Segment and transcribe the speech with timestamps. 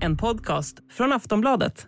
[0.00, 1.86] En podcast från Aftonbladet.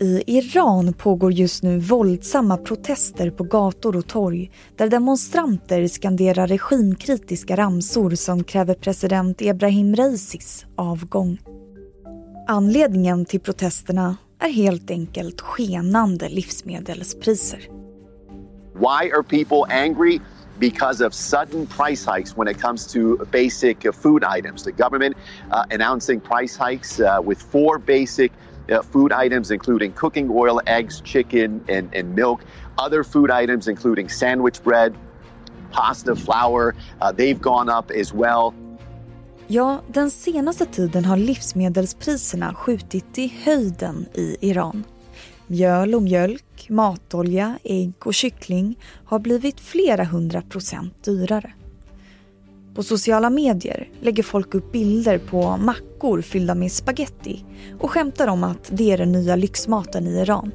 [0.00, 7.56] I Iran pågår just nu våldsamma protester på gator och torg där demonstranter skanderar regimkritiska
[7.56, 11.38] ramsor som kräver president Ebrahim Raisis avgång.
[12.48, 17.68] Anledningen till protesterna är helt enkelt skenande livsmedelspriser.
[18.74, 20.20] Why are people angry?
[20.60, 24.62] Because of sudden price hikes when it comes to basic food items.
[24.62, 25.16] The government
[25.50, 28.30] uh, announcing price hikes uh, with four basic
[28.70, 32.40] uh, food items, including cooking oil, eggs, chicken, and, and milk.
[32.78, 34.94] Other food items, including sandwich bread,
[35.72, 38.54] pasta, flour, uh, they've gone up as well.
[39.46, 44.84] Ja, den senaste tiden har livsmedelspriserna skjutit i höjden i Iran.
[45.50, 51.52] Mjöl och mjölk, matolja, ägg och kyckling har blivit flera hundra procent dyrare.
[52.74, 57.44] På sociala medier lägger folk upp bilder på mackor fyllda med spaghetti
[57.80, 60.52] och skämtar om att det är den nya lyxmaten i Iran.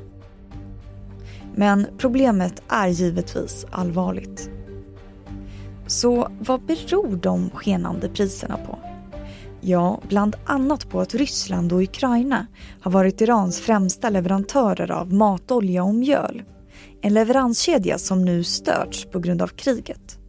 [1.55, 4.49] Men problemet är givetvis allvarligt.
[5.87, 8.84] Så vad beror de skenande priserna på?
[9.67, 12.47] Ja, bland annat på att Ryssland och Ukraina
[12.81, 16.43] har varit Irans främsta leverantörer av matolja och mjöl.
[17.01, 20.19] En leveranskedja som nu störts på grund av kriget.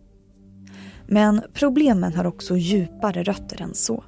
[1.06, 4.04] Men problemen har också djupare rötter än så.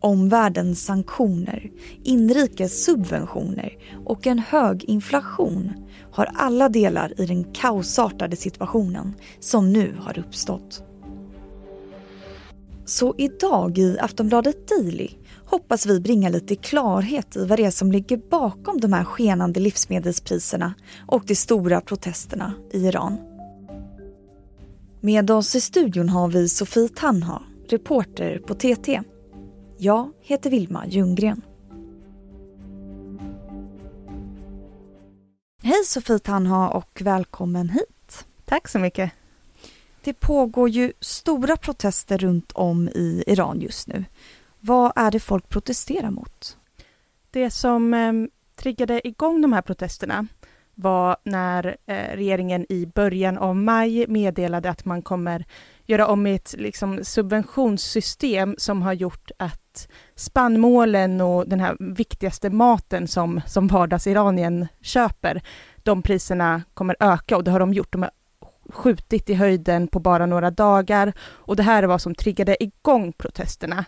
[0.00, 1.70] Omvärldens sanktioner,
[2.02, 5.72] inrikes subventioner och en hög inflation
[6.12, 10.84] har alla delar i den kaosartade situationen som nu har uppstått.
[12.84, 15.10] Så idag i Aftonbladet Daily
[15.46, 19.60] hoppas vi bringa lite klarhet i vad det är som ligger bakom de här skenande
[19.60, 20.74] livsmedelspriserna
[21.06, 23.16] och de stora protesterna i Iran.
[25.00, 29.02] Med oss i studion har vi Sofie Tanha, reporter på TT.
[29.78, 31.42] Jag heter Vilma Ljunggren.
[35.62, 38.26] Hej Sofie Tanha och välkommen hit.
[38.44, 39.12] Tack så mycket.
[40.04, 44.04] Det pågår ju stora protester runt om i Iran just nu.
[44.60, 46.56] Vad är det folk protesterar mot?
[47.30, 48.12] Det som eh,
[48.56, 50.26] triggade igång de här protesterna
[50.74, 55.44] var när eh, regeringen i början av maj meddelade att man kommer
[55.86, 63.08] göra om ett liksom, subventionssystem som har gjort att spannmålen och den här viktigaste maten
[63.08, 65.42] som, som vardags-Iranien köper,
[65.76, 67.92] de priserna kommer öka och det har de gjort.
[67.92, 68.10] De har
[68.68, 73.12] skjutit i höjden på bara några dagar och det här var vad som triggade igång
[73.12, 73.84] protesterna.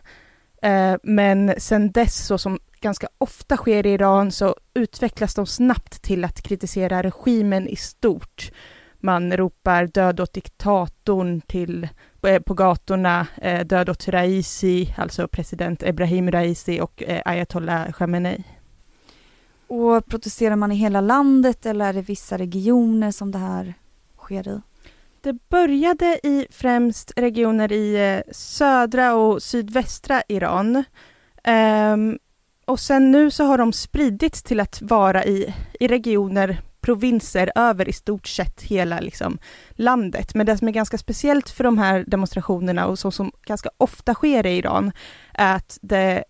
[0.62, 6.02] Eh, men sen dess, så som ganska ofta sker i Iran, så utvecklas de snabbt
[6.02, 8.52] till att kritisera regimen i stort.
[9.00, 11.88] Man ropar död åt diktatorn till,
[12.26, 18.44] eh, på gatorna, eh, död åt Raisi, alltså president Ebrahim Raisi och ayatollah Khamenei.
[19.66, 23.74] Och protesterar man i hela landet eller är det vissa regioner som det här
[24.24, 24.60] sker i?
[25.20, 30.84] Det började i främst regioner i eh, södra och sydvästra Iran.
[31.48, 32.18] Um,
[32.66, 37.88] och sen nu så har de spridits till att vara i, i regioner, provinser över
[37.88, 39.38] i stort sett hela liksom,
[39.70, 40.34] landet.
[40.34, 44.14] Men det som är ganska speciellt för de här demonstrationerna och så som ganska ofta
[44.14, 44.92] sker i Iran
[45.34, 46.24] är att det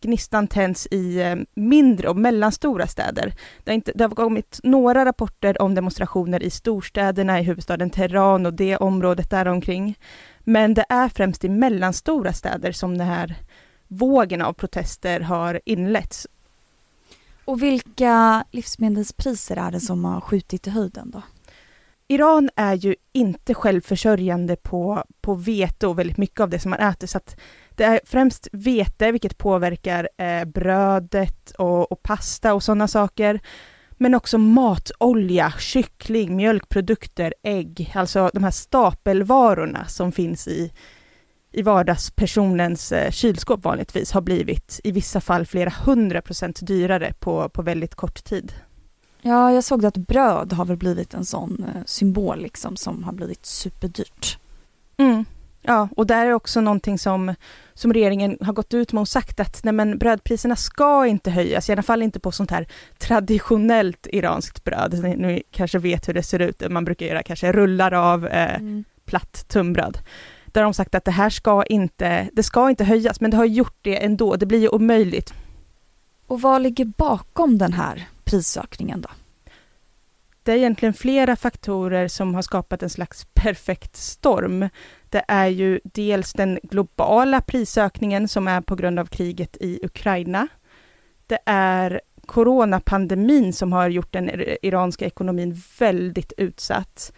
[0.00, 3.34] gnistan tänds i eh, mindre och mellanstora städer.
[3.64, 8.46] Det har, inte, det har kommit några rapporter om demonstrationer i storstäderna, i huvudstaden Teheran
[8.46, 9.98] och det området däromkring.
[10.40, 13.34] Men det är främst i mellanstora städer som den här
[13.88, 16.26] vågen av protester har inletts.
[17.44, 21.22] Och vilka livsmedelspriser är det som har skjutit i höjden då?
[22.08, 26.80] Iran är ju inte självförsörjande på, på vete och väldigt mycket av det som man
[26.80, 27.36] äter, så att
[27.76, 33.40] det är främst vete, vilket påverkar eh, brödet och, och pasta och sådana saker.
[33.90, 40.72] Men också matolja, kyckling, mjölkprodukter, ägg, alltså de här stapelvarorna som finns i,
[41.52, 47.48] i vardagspersonens eh, kylskåp vanligtvis har blivit i vissa fall flera hundra procent dyrare på,
[47.48, 48.52] på väldigt kort tid.
[49.22, 53.12] Ja, jag såg att bröd har väl blivit en sån eh, symbol liksom som har
[53.12, 54.38] blivit superdyrt.
[54.96, 55.24] Mm.
[55.66, 57.34] Ja, och där är också någonting som,
[57.74, 61.68] som regeringen har gått ut med och sagt att nej men brödpriserna ska inte höjas,
[61.68, 62.66] i alla fall inte på sånt här
[62.98, 65.18] traditionellt iranskt bröd.
[65.18, 68.84] Ni, kanske vet hur det ser ut, man brukar göra kanske rullar av eh, mm.
[69.04, 69.98] platt tunnbröd.
[70.46, 73.36] Där har de sagt att det här ska inte, det ska inte höjas, men det
[73.36, 75.34] har gjort det ändå, det blir ju omöjligt.
[76.26, 79.08] Och vad ligger bakom den här prisökningen då?
[80.46, 84.68] Det är egentligen flera faktorer som har skapat en slags perfekt storm.
[85.08, 90.48] Det är ju dels den globala prisökningen som är på grund av kriget i Ukraina.
[91.26, 94.30] Det är coronapandemin som har gjort den
[94.62, 97.12] iranska ekonomin väldigt utsatt.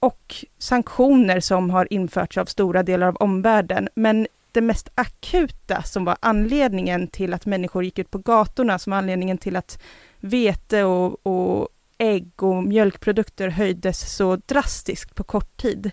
[0.00, 3.88] Och sanktioner som har införts av stora delar av omvärlden.
[3.94, 8.90] Men det mest akuta som var anledningen till att människor gick ut på gatorna, som
[8.90, 9.82] var anledningen till att
[10.20, 15.90] vete och, och ägg och mjölkprodukter höjdes så drastiskt på kort tid,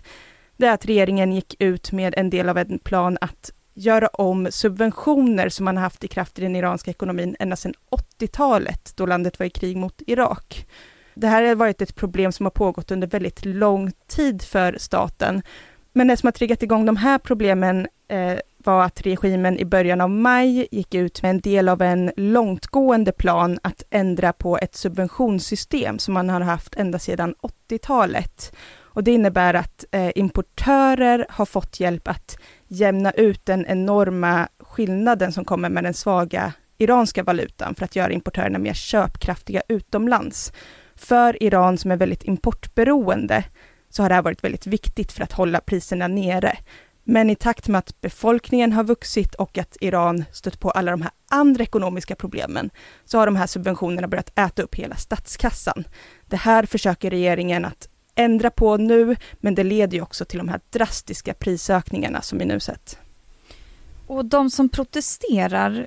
[0.56, 4.48] det är att regeringen gick ut med en del av en plan att göra om
[4.50, 7.74] subventioner som man har haft i kraft i den iranska ekonomin ända sedan
[8.18, 10.66] 80-talet, då landet var i krig mot Irak.
[11.14, 15.42] Det här har varit ett problem som har pågått under väldigt lång tid för staten.
[15.92, 20.00] Men det som har triggat igång de här problemen eh, var att regimen i början
[20.00, 24.74] av maj gick ut med en del av en långtgående plan att ändra på ett
[24.74, 27.34] subventionssystem som man har haft ända sedan
[27.68, 28.56] 80-talet.
[28.96, 35.32] Och det innebär att eh, importörer har fått hjälp att jämna ut den enorma skillnaden
[35.32, 40.52] som kommer med den svaga iranska valutan för att göra importörerna mer köpkraftiga utomlands.
[40.94, 43.44] För Iran som är väldigt importberoende
[43.90, 46.58] så har det här varit väldigt viktigt för att hålla priserna nere.
[47.08, 51.02] Men i takt med att befolkningen har vuxit och att Iran stött på alla de
[51.02, 52.70] här andra ekonomiska problemen,
[53.04, 55.84] så har de här subventionerna börjat äta upp hela statskassan.
[56.26, 60.48] Det här försöker regeringen att ändra på nu, men det leder ju också till de
[60.48, 62.98] här drastiska prisökningarna som vi nu sett.
[64.06, 65.86] Och de som protesterar,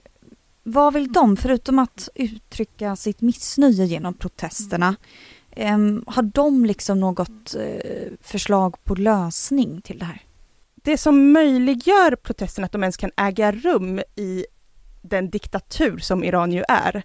[0.64, 4.96] vad vill de, förutom att uttrycka sitt missnöje genom protesterna,
[5.52, 5.78] eh,
[6.08, 10.22] har de liksom något eh, förslag på lösning till det här?
[10.90, 14.46] Det som möjliggör protesterna, att de ens kan äga rum i
[15.02, 17.04] den diktatur som Iran ju är,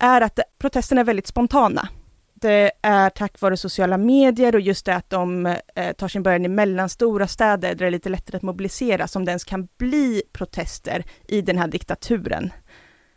[0.00, 1.88] är att protesterna är väldigt spontana
[2.34, 6.44] det är tack vare sociala medier och just det att de eh, tar sin början
[6.44, 10.22] i mellanstora städer där det är lite lättare att mobilisera som det ens kan bli
[10.32, 12.52] protester i den här diktaturen.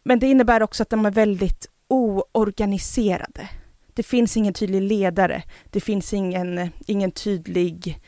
[0.04, 3.50] Men det innebär också att de är väldigt oorganiserade.
[3.94, 5.44] Det finns ingen tydlig ledare.
[5.70, 8.00] Det finns ingen, ingen tydlig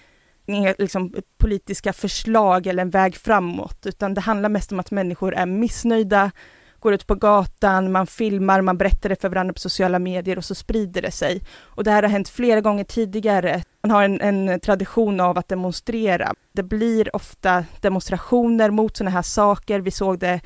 [0.77, 5.45] liksom, politiska förslag eller en väg framåt, utan det handlar mest om att människor är
[5.45, 6.31] missnöjda,
[6.79, 10.45] går ut på gatan, man filmar, man berättar det för varandra på sociala medier och
[10.45, 11.41] så sprider det sig.
[11.59, 13.63] Och det här har hänt flera gånger tidigare.
[13.83, 16.33] Man har en, en tradition av att demonstrera.
[16.51, 19.79] Det blir ofta demonstrationer mot sådana här saker.
[19.79, 20.41] Vi såg det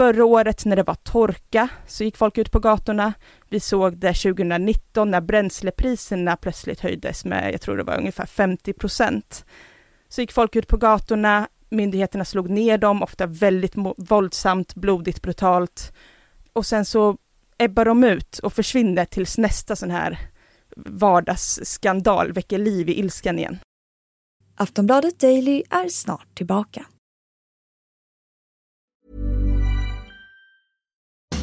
[0.00, 3.12] Förra året när det var torka så gick folk ut på gatorna.
[3.48, 8.72] Vi såg det 2019 när bränslepriserna plötsligt höjdes med, jag tror det var ungefär 50
[8.72, 9.44] procent.
[10.08, 15.92] Så gick folk ut på gatorna, myndigheterna slog ner dem, ofta väldigt våldsamt, blodigt, brutalt.
[16.52, 17.16] Och sen så
[17.58, 20.18] ebbar de ut och försvinner tills nästa sån här
[20.76, 23.58] vardagsskandal väcker liv i ilskan igen.
[24.54, 26.86] Aftonbladet Daily är snart tillbaka.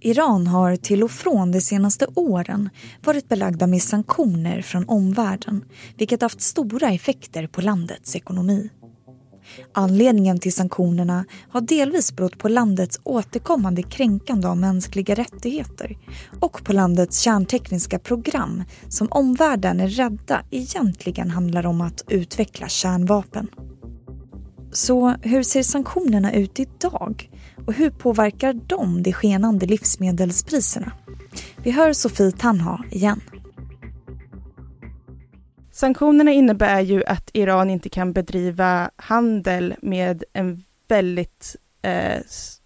[0.00, 2.70] Iran har till och från de senaste åren
[3.04, 5.64] varit belagda med sanktioner från omvärlden
[5.96, 8.70] vilket haft stora effekter på landets ekonomi.
[9.72, 15.98] Anledningen till sanktionerna har delvis berott på landets återkommande kränkande av mänskliga rättigheter
[16.40, 23.48] och på landets kärntekniska program som omvärlden är rädda egentligen handlar om att utveckla kärnvapen.
[24.72, 27.30] Så hur ser sanktionerna ut idag?
[27.66, 30.92] Och hur påverkar de de skenande livsmedelspriserna?
[31.62, 33.20] Vi hör Sofie Tanha igen.
[35.72, 42.20] Sanktionerna innebär ju att Iran inte kan bedriva handel med en väldigt eh,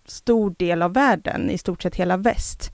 [0.06, 2.72] stor del av världen, i stort sett hela väst.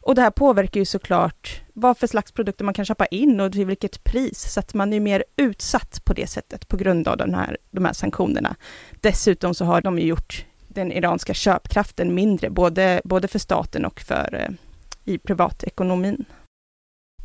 [0.00, 3.52] Och det här påverkar ju såklart vad för slags produkter man kan köpa in och
[3.52, 7.16] till vilket pris, så att man är mer utsatt på det sättet på grund av
[7.16, 8.56] den här, de här sanktionerna.
[9.00, 14.00] Dessutom så har de ju gjort den iranska köpkraften mindre, både, både för staten och
[14.00, 14.54] för eh,
[15.04, 16.24] i privatekonomin.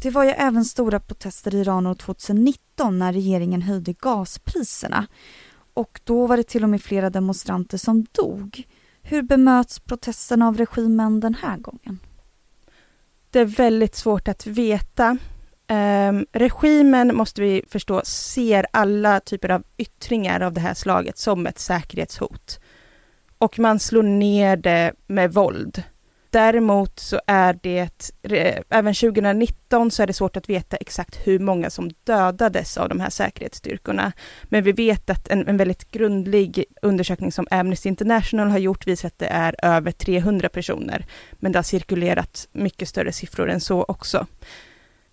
[0.02, 5.08] Det var ju även stora protester i Iran år 2019 när regeringen höjde gaspriserna.
[5.74, 8.64] Och då var det till och med flera demonstranter som dog.
[9.02, 12.00] Hur bemöts protesterna av regimen den här gången?
[13.32, 15.18] Det är väldigt svårt att veta.
[16.10, 21.48] Um, regimen, måste vi förstå, ser alla typer av yttringar av det här slaget som
[21.48, 22.60] ett säkerhetshot.
[23.38, 25.84] Och man slår ner det med våld.
[26.32, 28.14] Däremot så är det,
[28.70, 33.00] även 2019 så är det svårt att veta exakt hur många som dödades av de
[33.00, 34.12] här säkerhetsstyrkorna.
[34.44, 39.08] Men vi vet att en, en väldigt grundlig undersökning som Amnesty International har gjort visar
[39.08, 41.06] att det är över 300 personer.
[41.32, 44.28] Men det har cirkulerat mycket större siffror än så också.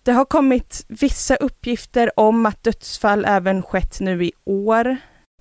[0.03, 4.97] Det har kommit vissa uppgifter om att dödsfall även skett nu i år.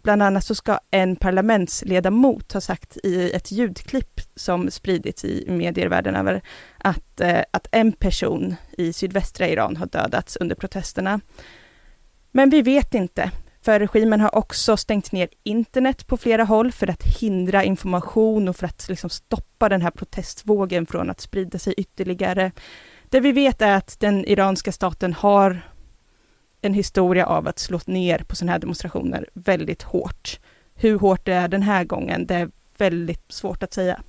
[0.06, 5.88] Bland annat så ska en parlamentsledamot ha sagt i ett ljudklipp som spridits i medier
[5.88, 6.42] världen över
[6.78, 11.20] att, eh, att en person i sydvästra Iran har dödats under protesterna.
[12.32, 13.30] Men vi vet inte,
[13.62, 18.56] för regimen har också stängt ner internet på flera håll för att hindra information och
[18.56, 22.52] för att liksom stoppa den här protestvågen från att sprida sig ytterligare.
[23.10, 25.62] Det vi vet är att den iranska staten har
[26.66, 30.40] en historia av att slå ner på sådana här demonstrationer väldigt hårt.
[30.74, 34.00] Hur hårt det är den här gången, det är väldigt svårt att säga.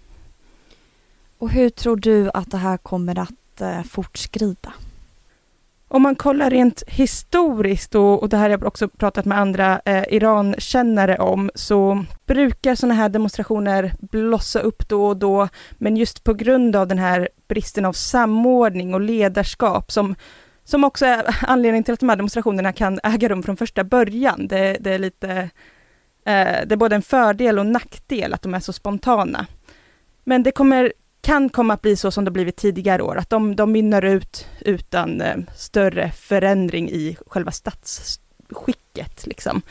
[1.38, 4.74] Och hur tror du att det här kommer att eh, fortskrida?
[5.90, 9.82] Om man kollar rent historiskt, och, och det här har jag också pratat med andra
[9.86, 15.48] eh, Irankännare om, så brukar sådana här demonstrationer blossa upp då och då,
[15.78, 20.16] men just på grund av den här bristen av samordning och ledarskap som
[20.68, 24.48] som också är anledningen till att de här demonstrationerna kan äga rum från första början.
[24.48, 25.32] Det, det är lite,
[26.26, 29.48] eh, det är både en fördel och nackdel att de är så spontana.
[30.24, 33.56] Men det kommer, kan komma att bli så som det blivit tidigare år, att de,
[33.56, 39.28] de mynnar ut utan eh, större förändring i själva statsskicket.
[39.28, 39.62] Liksom.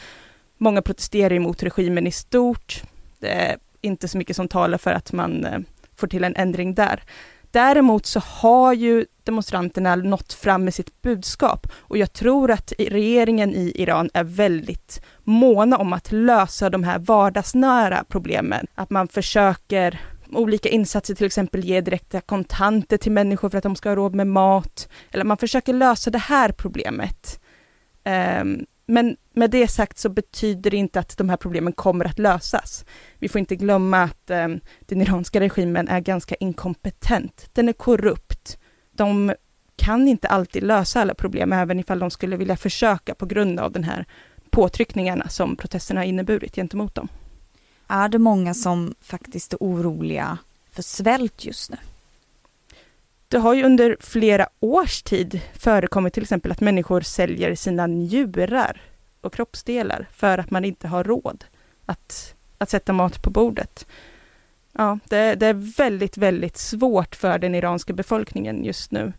[0.59, 2.83] Många protesterar emot regimen i stort.
[3.19, 5.59] Det är inte så mycket som talar för att man eh,
[5.97, 7.03] får till en ändring där.
[7.57, 13.55] Däremot så har ju demonstranterna nått fram med sitt budskap och jag tror att regeringen
[13.55, 18.67] i Iran är väldigt måna om att lösa de här vardagsnära problemen.
[18.75, 20.01] Att man försöker
[20.33, 24.15] olika insatser, till exempel ge direkta kontanter till människor för att de ska ha råd
[24.15, 24.89] med mat.
[25.11, 27.41] Eller man försöker lösa det här problemet.
[28.41, 32.19] Um, men med det sagt så betyder det inte att de här problemen kommer att
[32.19, 32.85] lösas.
[33.19, 34.49] Vi får inte glömma att eh,
[34.81, 37.50] den iranska regimen är ganska inkompetent.
[37.52, 38.59] Den är korrupt.
[38.93, 39.35] De
[39.76, 43.73] kan inte alltid lösa alla problem, även ifall de skulle vilja försöka på grund av
[43.73, 44.07] den här
[44.50, 47.09] påtryckningarna som protesterna har inneburit gentemot dem.
[47.88, 50.38] Är det många som faktiskt är oroliga
[50.71, 51.76] för svält just nu?
[53.28, 58.80] Det har ju under flera års tid förekommit till exempel att människor säljer sina njurar
[59.21, 61.45] och kroppsdelar för att man inte har råd
[61.87, 63.87] att, att sätta mat på bordet.
[64.73, 69.12] Ja, det, det, är väldigt, väldigt svårt för den iranska befolkningen just nu.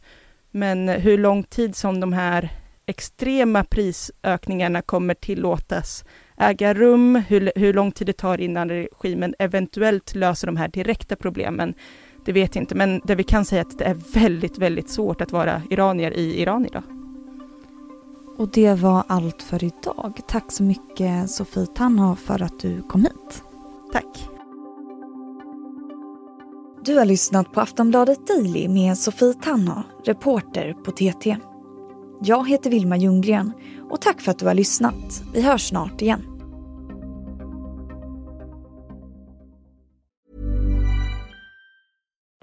[0.52, 2.50] Men hur lång tid som de här
[2.86, 6.06] extrema prisökningarna kommer tillåtas
[6.38, 11.16] äga rum, hur, hur lång tid det tar innan regimen eventuellt löser de här direkta
[11.16, 11.74] problemen,
[12.28, 14.90] det vet jag inte, men det vi kan säga är att det är väldigt, väldigt
[14.90, 16.84] svårt att vara iranier i Iran idag.
[18.38, 20.20] Och det var allt för idag.
[20.28, 23.44] Tack så mycket Sofie Tanha för att du kom hit.
[23.94, 24.30] Tack.
[26.86, 31.38] Du har lyssnat på Aftonbladet Daily med Sofie Tanha, reporter på TT.
[32.22, 33.52] Jag heter Vilma Ljunggren
[33.90, 35.24] och tack för att du har lyssnat.
[35.34, 36.37] Vi hörs snart igen.